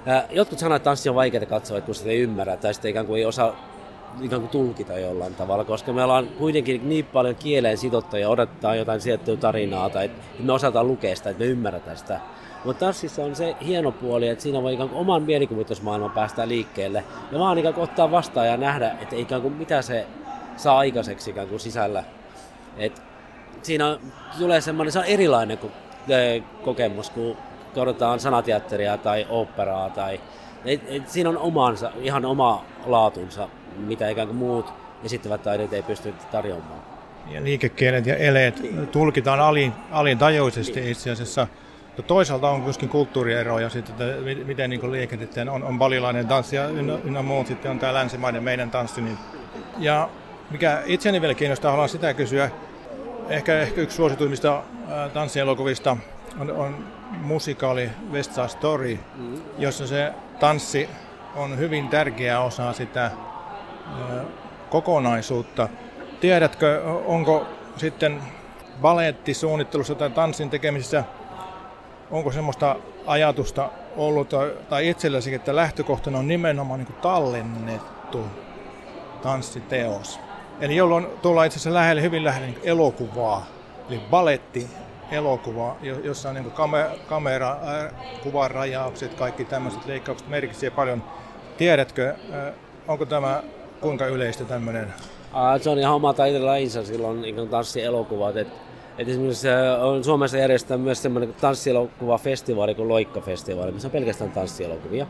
ää, 0.06 0.28
jotkut 0.30 0.58
sanoo, 0.58 0.76
että 0.76 0.84
tanssi 0.84 1.08
on 1.08 1.14
vaikeaa 1.14 1.46
katsoa, 1.46 1.78
että 1.78 1.86
kun 1.86 1.94
sitä 1.94 2.10
ei 2.10 2.20
ymmärrä, 2.20 2.56
tai 2.56 2.74
sitten 2.74 2.90
ikään 2.90 3.06
kuin 3.06 3.18
ei 3.18 3.24
osaa 3.24 3.72
ikään 4.20 4.40
kuin 4.40 4.50
tulkita 4.50 4.98
jollain 4.98 5.34
tavalla, 5.34 5.64
koska 5.64 5.92
me 5.92 6.04
ollaan 6.04 6.26
kuitenkin 6.26 6.88
niin 6.88 7.04
paljon 7.04 7.34
kieleen 7.34 7.78
sidottu 7.78 8.16
ja 8.16 8.28
odottaa 8.28 8.74
jotain 8.74 9.00
sieltä 9.00 9.36
tarinaa 9.36 9.90
tai 9.90 10.10
me 10.38 10.52
osataan 10.52 10.88
lukea 10.88 11.16
sitä, 11.16 11.30
että 11.30 11.44
me 11.44 11.50
ymmärretään 11.50 11.98
sitä. 11.98 12.20
Mutta 12.64 12.84
tanssissa 12.84 13.24
on 13.24 13.36
se 13.36 13.56
hieno 13.66 13.92
puoli, 13.92 14.28
että 14.28 14.42
siinä 14.42 14.62
voi 14.62 14.74
ikään 14.74 14.88
kuin 14.88 15.00
oman 15.00 15.22
mielikuvitusmaailman 15.22 16.10
päästä 16.10 16.48
liikkeelle 16.48 17.04
ja 17.32 17.38
vaan 17.38 17.58
ikään 17.58 17.74
kuin 17.74 17.84
ottaa 17.84 18.10
vastaan 18.10 18.46
ja 18.46 18.56
nähdä, 18.56 18.96
että 19.00 19.16
ikään 19.16 19.42
kuin 19.42 19.54
mitä 19.54 19.82
se 19.82 20.06
saa 20.56 20.78
aikaiseksi 20.78 21.30
ikään 21.30 21.48
kuin 21.48 21.60
sisällä. 21.60 22.04
Et 22.78 23.02
siinä 23.62 23.98
tulee 24.38 24.60
semmoinen, 24.60 24.92
se 24.92 24.98
on 24.98 25.04
erilainen 25.04 25.58
kuin, 25.58 25.72
kokemus, 26.64 27.10
kun 27.10 27.36
katsotaan 27.74 28.20
sanateatteria 28.20 28.96
tai 28.96 29.26
operaa 29.28 29.90
tai 29.90 30.20
et, 30.64 30.80
et 30.88 31.08
siinä 31.08 31.30
on 31.30 31.38
omansa, 31.38 31.92
ihan 32.02 32.24
oma 32.24 32.64
laatunsa 32.86 33.48
mitä 33.76 34.08
ikään 34.08 34.28
kuin 34.28 34.36
muut 34.36 34.72
esittävät 35.04 35.42
taiteet 35.42 35.72
ei 35.72 35.82
pysty 35.82 36.14
tarjoamaan. 36.32 36.82
Ja 37.30 37.44
liikekielet 37.44 38.06
ja 38.06 38.16
eleet 38.16 38.62
tulkitaan 38.92 39.40
alin, 39.40 39.72
alintajuisesti 39.90 40.80
niin. 40.80 40.92
itse 40.92 41.10
asiassa. 41.10 41.46
Ja 41.96 42.02
toisaalta 42.02 42.50
on 42.50 42.60
myöskin 42.60 42.88
kulttuurieroja, 42.88 43.68
sitten, 43.68 43.94
että 44.10 44.44
miten 44.44 44.70
niin 44.70 44.92
liiketetään. 44.92 45.48
On, 45.48 45.62
on 45.62 45.78
balilainen 45.78 46.28
tanssi 46.28 46.56
ja 46.56 46.68
ynnä, 46.68 46.98
ynnä 47.04 47.22
muut, 47.22 47.46
sitten 47.46 47.70
on 47.70 47.78
tämä 47.78 47.94
länsimainen 47.94 48.42
meidän 48.42 48.70
tanssi. 48.70 49.00
Niin. 49.00 49.18
Ja 49.78 50.08
mikä 50.50 50.82
itseäni 50.86 51.20
vielä 51.20 51.34
kiinnostaa, 51.34 51.70
haluan 51.70 51.88
sitä 51.88 52.14
kysyä. 52.14 52.50
Ehkä, 53.28 53.58
ehkä 53.58 53.80
yksi 53.80 53.96
suosituimmista 53.96 54.62
tanssielokuvista 55.14 55.96
on, 56.38 56.50
on 56.50 56.84
musikaali 57.20 57.90
West 58.12 58.34
Side 58.34 58.48
Story, 58.48 58.98
jossa 59.58 59.86
se 59.86 60.12
tanssi 60.40 60.88
on 61.36 61.58
hyvin 61.58 61.88
tärkeä 61.88 62.40
osa 62.40 62.72
sitä 62.72 63.10
kokonaisuutta. 64.70 65.68
Tiedätkö, 66.20 66.82
onko 67.06 67.46
sitten 67.76 68.22
baleettisuunnittelussa 68.82 69.94
tai 69.94 70.10
tanssin 70.10 70.50
tekemisessä 70.50 71.04
onko 72.12 72.32
semmoista 72.32 72.76
ajatusta 73.06 73.70
ollut 73.96 74.28
tai 74.68 74.88
itselläsi, 74.88 75.34
että 75.34 75.56
lähtökohtana 75.56 76.18
on 76.18 76.28
nimenomaan 76.28 76.80
niin 76.80 76.94
tallennettu 77.02 78.20
tanssiteos? 79.22 80.20
Eli 80.60 80.76
jolloin 80.76 81.06
tullaan 81.22 81.46
itse 81.46 81.56
asiassa 81.56 81.74
lähelle, 81.74 82.02
hyvin 82.02 82.24
lähelle 82.24 82.46
niin 82.46 82.60
elokuvaa, 82.62 83.46
eli 83.88 84.00
baletti 84.10 84.66
elokuva, 85.10 85.76
jossa 86.04 86.28
on 86.28 86.34
niin 86.34 86.50
kamera, 86.50 86.90
kamera 87.08 87.56
kuvan 88.22 88.50
rajaukset, 88.50 89.14
kaikki 89.14 89.44
tämmöiset 89.44 89.86
leikkaukset 89.86 90.28
merkitsee 90.28 90.70
paljon. 90.70 91.02
Tiedätkö, 91.58 92.14
onko 92.88 93.06
tämä 93.06 93.42
kuinka 93.80 94.06
yleistä 94.06 94.44
tämmöinen? 94.44 94.94
Se 95.62 95.70
on 95.70 95.78
ihan 95.78 95.94
oma 95.94 96.14
taitelajinsa 96.14 96.84
silloin 96.84 97.22
niin 97.22 97.48
tanssielokuvat. 97.48 98.36
Et, 98.36 98.48
et 98.98 99.08
esimerkiksi 99.08 99.48
on 99.80 100.04
Suomessa 100.04 100.38
järjestetään 100.38 100.80
myös 100.80 101.02
semmoinen 101.02 101.34
tanssielokuvafestivaali 101.40 102.74
kuin 102.74 102.88
Loikka-festivaali, 102.88 103.72
missä 103.72 103.88
on 103.88 103.92
pelkästään 103.92 104.30
tanssielokuvia. 104.30 105.06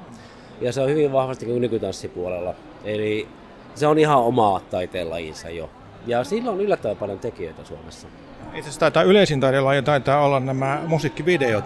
Ja 0.60 0.72
se 0.72 0.80
on 0.80 0.88
hyvin 0.88 1.12
vahvasti 1.12 1.46
nykytanssipuolella. 1.46 2.54
Eli 2.84 3.28
se 3.74 3.86
on 3.86 3.98
ihan 3.98 4.18
omaa 4.18 4.60
taiteenlajinsa 4.60 5.50
jo. 5.50 5.70
Ja 6.06 6.24
sillä 6.24 6.50
on 6.50 6.60
yllättävän 6.60 6.96
paljon 6.96 7.18
tekijöitä 7.18 7.64
Suomessa. 7.64 8.08
Itse 8.46 8.60
asiassa 8.60 8.80
taitaa 8.80 9.02
yleisin 9.02 9.40
taidelaji 9.40 9.82
taitaa 9.82 10.24
olla 10.24 10.40
nämä 10.40 10.82
musiikkivideot. 10.86 11.64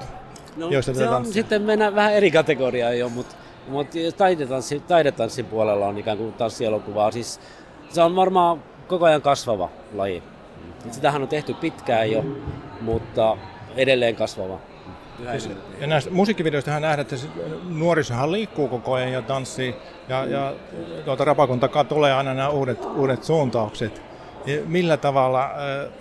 No, 0.56 0.68
joista 0.68 0.94
se 0.94 1.08
on 1.08 1.26
sitten 1.26 1.62
mennään 1.62 1.94
vähän 1.94 2.12
eri 2.12 2.30
kategoriaan 2.30 2.98
jo, 2.98 3.08
mutta, 3.08 3.34
mutta 3.68 3.98
taidetanssin, 4.16 4.82
taidetanssin 4.82 5.44
puolella 5.44 5.86
on 5.86 5.98
ikään 5.98 6.18
kuin 6.18 6.32
tanssielokuvaa. 6.32 7.10
Siis 7.10 7.40
se 7.88 8.02
on 8.02 8.16
varmaan 8.16 8.62
koko 8.88 9.04
ajan 9.04 9.22
kasvava 9.22 9.68
laji. 9.94 10.22
Sitähän 10.90 11.22
on 11.22 11.28
tehty 11.28 11.54
pitkään 11.54 12.10
jo, 12.10 12.24
mutta 12.80 13.36
edelleen 13.76 14.16
kasvava. 14.16 14.58
Siis, 15.30 15.50
ja 15.80 15.86
näistä 15.86 16.10
musiikkivideoista 16.10 16.70
nähdään, 16.70 17.00
että 17.00 17.16
nuorisohan 17.68 18.32
liikkuu 18.32 18.68
koko 18.68 18.94
ajan 18.94 19.12
ja 19.12 19.22
tanssii, 19.22 19.74
ja, 20.08 20.24
ja 20.24 20.54
tuolta 21.04 21.24
rapakunta 21.24 21.84
tulee 21.84 22.12
aina 22.12 22.34
nämä 22.34 22.48
uudet, 22.48 22.84
uudet 22.84 23.24
suuntaukset. 23.24 24.02
Ja 24.46 24.62
millä 24.66 24.96
tavalla 24.96 25.44
äh, 25.44 25.92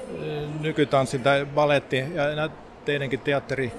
nykytanssi 0.59 1.19
tai 1.19 1.47
baletti 1.55 1.97
ja 1.97 2.49
teidänkin 2.85 3.19
teatteri 3.19 3.71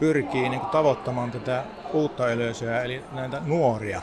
pyrkii 0.00 0.48
niin 0.48 0.60
kuin, 0.60 0.70
tavoittamaan 0.70 1.30
tätä 1.30 1.64
uutta 1.92 2.32
yleisöä, 2.32 2.82
eli 2.82 3.02
näitä 3.12 3.40
nuoria? 3.46 4.02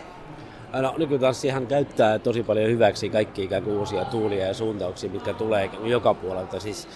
No, 0.73 0.93
nykytanssihan 0.97 1.67
käyttää 1.67 2.19
tosi 2.19 2.43
paljon 2.43 2.69
hyväksi 2.69 3.09
kaikki 3.09 3.43
ikään 3.43 3.63
kuin 3.63 3.77
uusia 3.77 4.05
tuulia 4.05 4.45
ja 4.45 4.53
suuntauksia, 4.53 5.09
mitkä 5.09 5.33
tulee 5.33 5.69
joka 5.83 6.13
puolelta. 6.13 6.59
Siis 6.59 6.87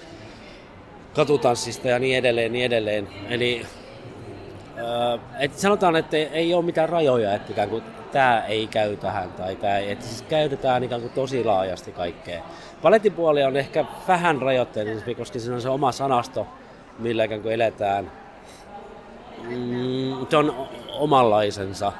katutanssista 1.13 1.87
ja 1.87 1.99
niin 1.99 2.17
edelleen, 2.17 2.51
niin 2.51 2.65
edelleen. 2.65 3.07
Eli 3.29 3.65
äh, 4.77 5.19
et 5.39 5.57
sanotaan, 5.57 5.95
että 5.95 6.17
ei 6.17 6.53
ole 6.53 6.65
mitään 6.65 6.89
rajoja, 6.89 7.33
että 7.33 7.51
ikään 7.51 7.69
kuin 7.69 7.83
tämä 8.11 8.43
ei 8.47 8.67
käy 8.67 8.95
tähän 8.95 9.31
tai 9.33 9.55
tämä 9.55 9.77
ei. 9.77 9.91
Että 9.91 10.05
siis 10.05 10.21
käytetään 10.21 10.83
ikään 10.83 11.01
kuin 11.01 11.13
tosi 11.13 11.43
laajasti 11.43 11.91
kaikkea. 11.91 12.43
Palettipuoli 12.81 13.43
on 13.43 13.57
ehkä 13.57 13.85
vähän 14.07 14.41
rajoitteellisempi, 14.41 15.15
koska 15.15 15.39
siinä 15.39 15.55
on 15.55 15.61
se 15.61 15.69
oma 15.69 15.91
sanasto, 15.91 16.47
millä 16.99 17.23
ikään 17.23 17.41
kuin 17.41 17.53
eletään. 17.53 18.11
Mm, 19.41 20.27
se 20.29 20.37
on 20.37 20.67
omanlaisensa. 20.93 21.91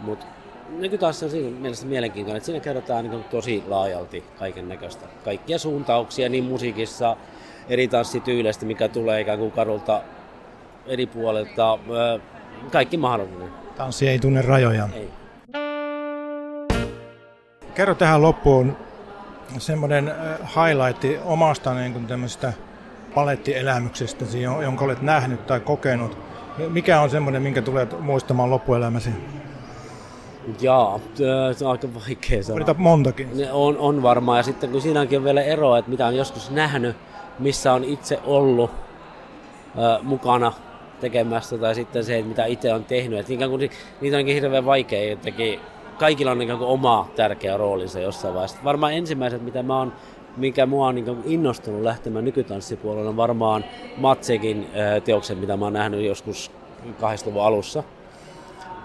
Mutta 0.00 0.26
taas 1.00 1.22
on 1.22 1.30
siinä 1.30 1.60
mielessä 1.60 1.86
mielenkiintoinen, 1.86 2.36
että 2.36 2.46
siinä 2.46 2.60
kerrotaan 2.60 3.10
niin 3.10 3.24
tosi 3.24 3.64
laajalti 3.66 4.24
kaiken 4.38 4.68
näköistä. 4.68 5.06
Kaikkia 5.24 5.58
suuntauksia 5.58 6.28
niin 6.28 6.44
musiikissa, 6.44 7.16
eri 7.68 7.88
tanssityyleistä, 7.88 8.66
mikä 8.66 8.88
tulee 8.88 9.20
ikään 9.20 9.38
kuin 9.38 9.52
kadulta 9.52 10.00
eri 10.86 11.06
puolelta, 11.06 11.78
kaikki 12.72 12.96
mahdollinen. 12.96 13.48
Tanssi 13.76 14.08
ei 14.08 14.18
tunne 14.18 14.42
rajoja. 14.42 14.88
Ei. 14.94 15.10
Kerro 17.74 17.94
tähän 17.94 18.22
loppuun 18.22 18.76
semmoinen 19.58 20.12
highlight 20.40 21.22
omasta 21.24 21.74
niin 21.74 21.92
kuin 21.92 22.06
tämmöistä 22.06 22.52
palettielämyksestäsi, 23.14 24.42
jonka 24.42 24.84
olet 24.84 25.02
nähnyt 25.02 25.46
tai 25.46 25.60
kokenut. 25.60 26.18
Mikä 26.68 27.00
on 27.00 27.10
semmoinen, 27.10 27.42
minkä 27.42 27.62
tulet 27.62 28.00
muistamaan 28.00 28.50
loppuelämäsi? 28.50 29.10
Jaa, 30.60 31.00
se 31.52 31.64
on 31.64 31.70
aika 31.70 31.88
vaikea 31.94 32.42
sanoa. 32.42 32.56
Valita 32.56 32.74
montakin. 32.78 33.28
On, 33.52 33.78
on 33.78 34.02
varmaan, 34.02 34.38
ja 34.38 34.42
sitten 34.42 34.70
kun 34.70 34.80
siinäkin 34.80 35.18
on 35.18 35.24
vielä 35.24 35.42
eroa, 35.42 35.78
että 35.78 35.90
mitä 35.90 36.06
on 36.06 36.16
joskus 36.16 36.50
nähnyt, 36.50 36.96
missä 37.38 37.72
on 37.72 37.84
itse 37.84 38.20
ollut 38.24 38.70
ö, 38.70 40.02
mukana 40.02 40.52
tekemässä, 41.00 41.58
tai 41.58 41.74
sitten 41.74 42.04
se, 42.04 42.18
että 42.18 42.28
mitä 42.28 42.44
itse 42.44 42.74
on 42.74 42.84
tehnyt. 42.84 43.18
Että 43.18 43.32
ikään 43.32 43.50
kuin, 43.50 43.70
niitä 44.00 44.16
onkin 44.16 44.34
hirveän 44.34 44.66
vaikea 44.66 45.10
jotenkin, 45.10 45.60
kaikilla 45.98 46.30
on 46.30 46.42
ikään 46.42 46.58
kuin 46.58 46.70
oma 46.70 47.08
tärkeä 47.16 47.56
roolinsa 47.56 48.00
jossain 48.00 48.34
vaiheessa. 48.34 48.58
Varmaan 48.64 48.92
ensimmäiset, 48.92 49.42
mitä 49.42 49.62
mä 49.62 49.78
oon 49.78 49.92
mikä 50.36 50.66
mua 50.66 50.86
on 50.86 50.94
niin 50.94 51.22
innostunut 51.24 51.82
lähtemään 51.82 52.24
nykytanssipuolella, 52.24 53.10
on 53.10 53.16
varmaan 53.16 53.64
Matsekin 53.96 54.66
teoksen, 55.04 55.38
mitä 55.38 55.56
mä 55.56 55.64
oon 55.64 55.72
nähnyt 55.72 56.00
joskus 56.00 56.50
80-luvun 56.86 57.42
alussa. 57.42 57.82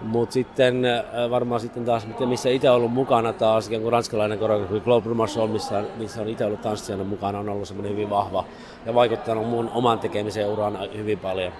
Mutta 0.01 0.33
sitten 0.33 0.83
varmaan 1.29 1.61
sitten 1.61 1.85
taas, 1.85 2.07
missä 2.25 2.49
itse 2.49 2.69
ollut 2.69 2.93
mukana 2.93 3.33
taas, 3.33 3.69
kun 3.69 3.91
ranskalainen 3.91 4.39
koreografi 4.39 4.79
Claude 4.79 5.09
Marshall, 5.09 5.47
missä, 5.47 5.83
missä 5.97 6.21
on 6.21 6.27
itse 6.27 6.45
ollut 6.45 6.61
tanssijana 6.61 7.03
mukana, 7.03 7.39
on 7.39 7.49
ollut 7.49 7.67
semmoinen 7.67 7.91
hyvin 7.91 8.09
vahva 8.09 8.45
ja 8.85 8.93
vaikuttanut 8.93 9.47
mun 9.47 9.71
oman 9.73 9.99
tekemisen 9.99 10.47
uraan 10.47 10.77
hyvin 10.95 11.19
paljon. 11.19 11.53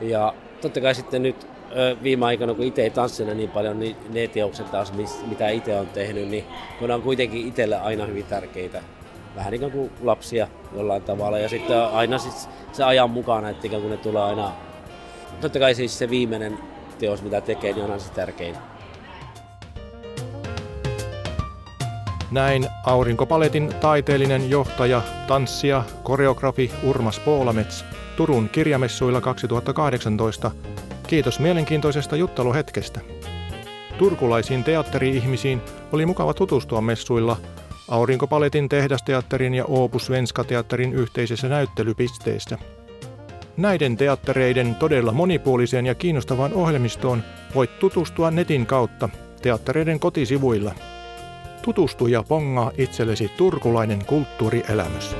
Ja 0.00 0.34
totta 0.60 0.80
kai 0.80 0.94
sitten 0.94 1.22
nyt 1.22 1.46
viime 2.02 2.26
aikoina, 2.26 2.54
kun 2.54 2.64
itse 2.64 2.82
ei 2.82 2.90
tanssina 2.90 3.34
niin 3.34 3.50
paljon, 3.50 3.78
niin 3.78 3.96
ne 4.10 4.26
teokset 4.26 4.70
taas, 4.70 4.92
mitä 5.26 5.48
itse 5.48 5.80
on 5.80 5.86
tehnyt, 5.86 6.28
niin 6.28 6.44
ne 6.80 6.94
on 6.94 7.02
kuitenkin 7.02 7.48
itselle 7.48 7.76
aina 7.76 8.06
hyvin 8.06 8.24
tärkeitä. 8.24 8.82
Vähän 9.36 9.52
niin 9.52 9.72
kuin 9.72 9.90
lapsia 10.02 10.48
jollain 10.76 11.02
tavalla. 11.02 11.38
Ja 11.38 11.48
sitten 11.48 11.84
aina 11.84 12.18
siis 12.18 12.48
se 12.72 12.84
ajan 12.84 13.10
mukana, 13.10 13.48
että 13.48 13.66
ikään 13.66 13.82
kuin 13.82 13.90
ne 13.90 13.96
tulee 13.96 14.22
aina... 14.22 14.52
Totta 15.40 15.58
kai 15.58 15.74
siis 15.74 15.98
se 15.98 16.10
viimeinen 16.10 16.58
teos, 16.98 17.22
mitä 17.22 17.40
tekee, 17.40 17.72
niin 17.72 17.90
on 17.90 18.00
se 18.00 18.12
tärkein. 18.12 18.56
Näin 22.30 22.66
Aurinkopaletin 22.84 23.74
taiteellinen 23.80 24.50
johtaja, 24.50 25.02
tanssija, 25.26 25.84
koreografi 26.02 26.70
Urmas 26.82 27.20
Poolamets 27.20 27.84
Turun 28.18 28.48
kirjamessuilla 28.48 29.20
2018. 29.20 30.50
Kiitos 31.06 31.40
mielenkiintoisesta 31.40 32.16
jutteluhetkestä. 32.16 33.00
Turkulaisiin 33.98 34.64
teatteri-ihmisiin 34.64 35.60
oli 35.92 36.06
mukava 36.06 36.34
tutustua 36.34 36.80
messuilla 36.80 37.36
Aurinkopaletin 37.88 38.68
tehdasteatterin 38.68 39.54
ja 39.54 39.64
Opus 39.64 40.06
Svenska 40.06 40.44
teatterin 40.44 40.92
yhteisessä 40.92 41.48
näyttelypisteessä. 41.48 42.58
Näiden 43.58 43.96
teattereiden 43.96 44.74
todella 44.74 45.12
monipuoliseen 45.12 45.86
ja 45.86 45.94
kiinnostavaan 45.94 46.52
ohjelmistoon 46.52 47.22
voit 47.54 47.78
tutustua 47.78 48.30
netin 48.30 48.66
kautta 48.66 49.08
teattereiden 49.42 50.00
kotisivuilla. 50.00 50.74
Tutustu 51.62 52.06
ja 52.06 52.22
pongaa 52.22 52.70
itsellesi 52.78 53.28
turkulainen 53.36 54.04
kulttuurielämys. 54.06 55.16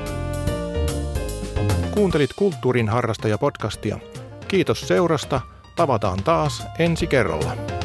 Kuuntelit 1.93 2.33
Kulttuurin 2.35 2.89
harrastaja 2.89 3.37
podcastia. 3.37 3.99
Kiitos 4.47 4.81
seurasta. 4.81 5.41
Tavataan 5.75 6.23
taas 6.23 6.67
ensi 6.79 7.07
kerralla. 7.07 7.78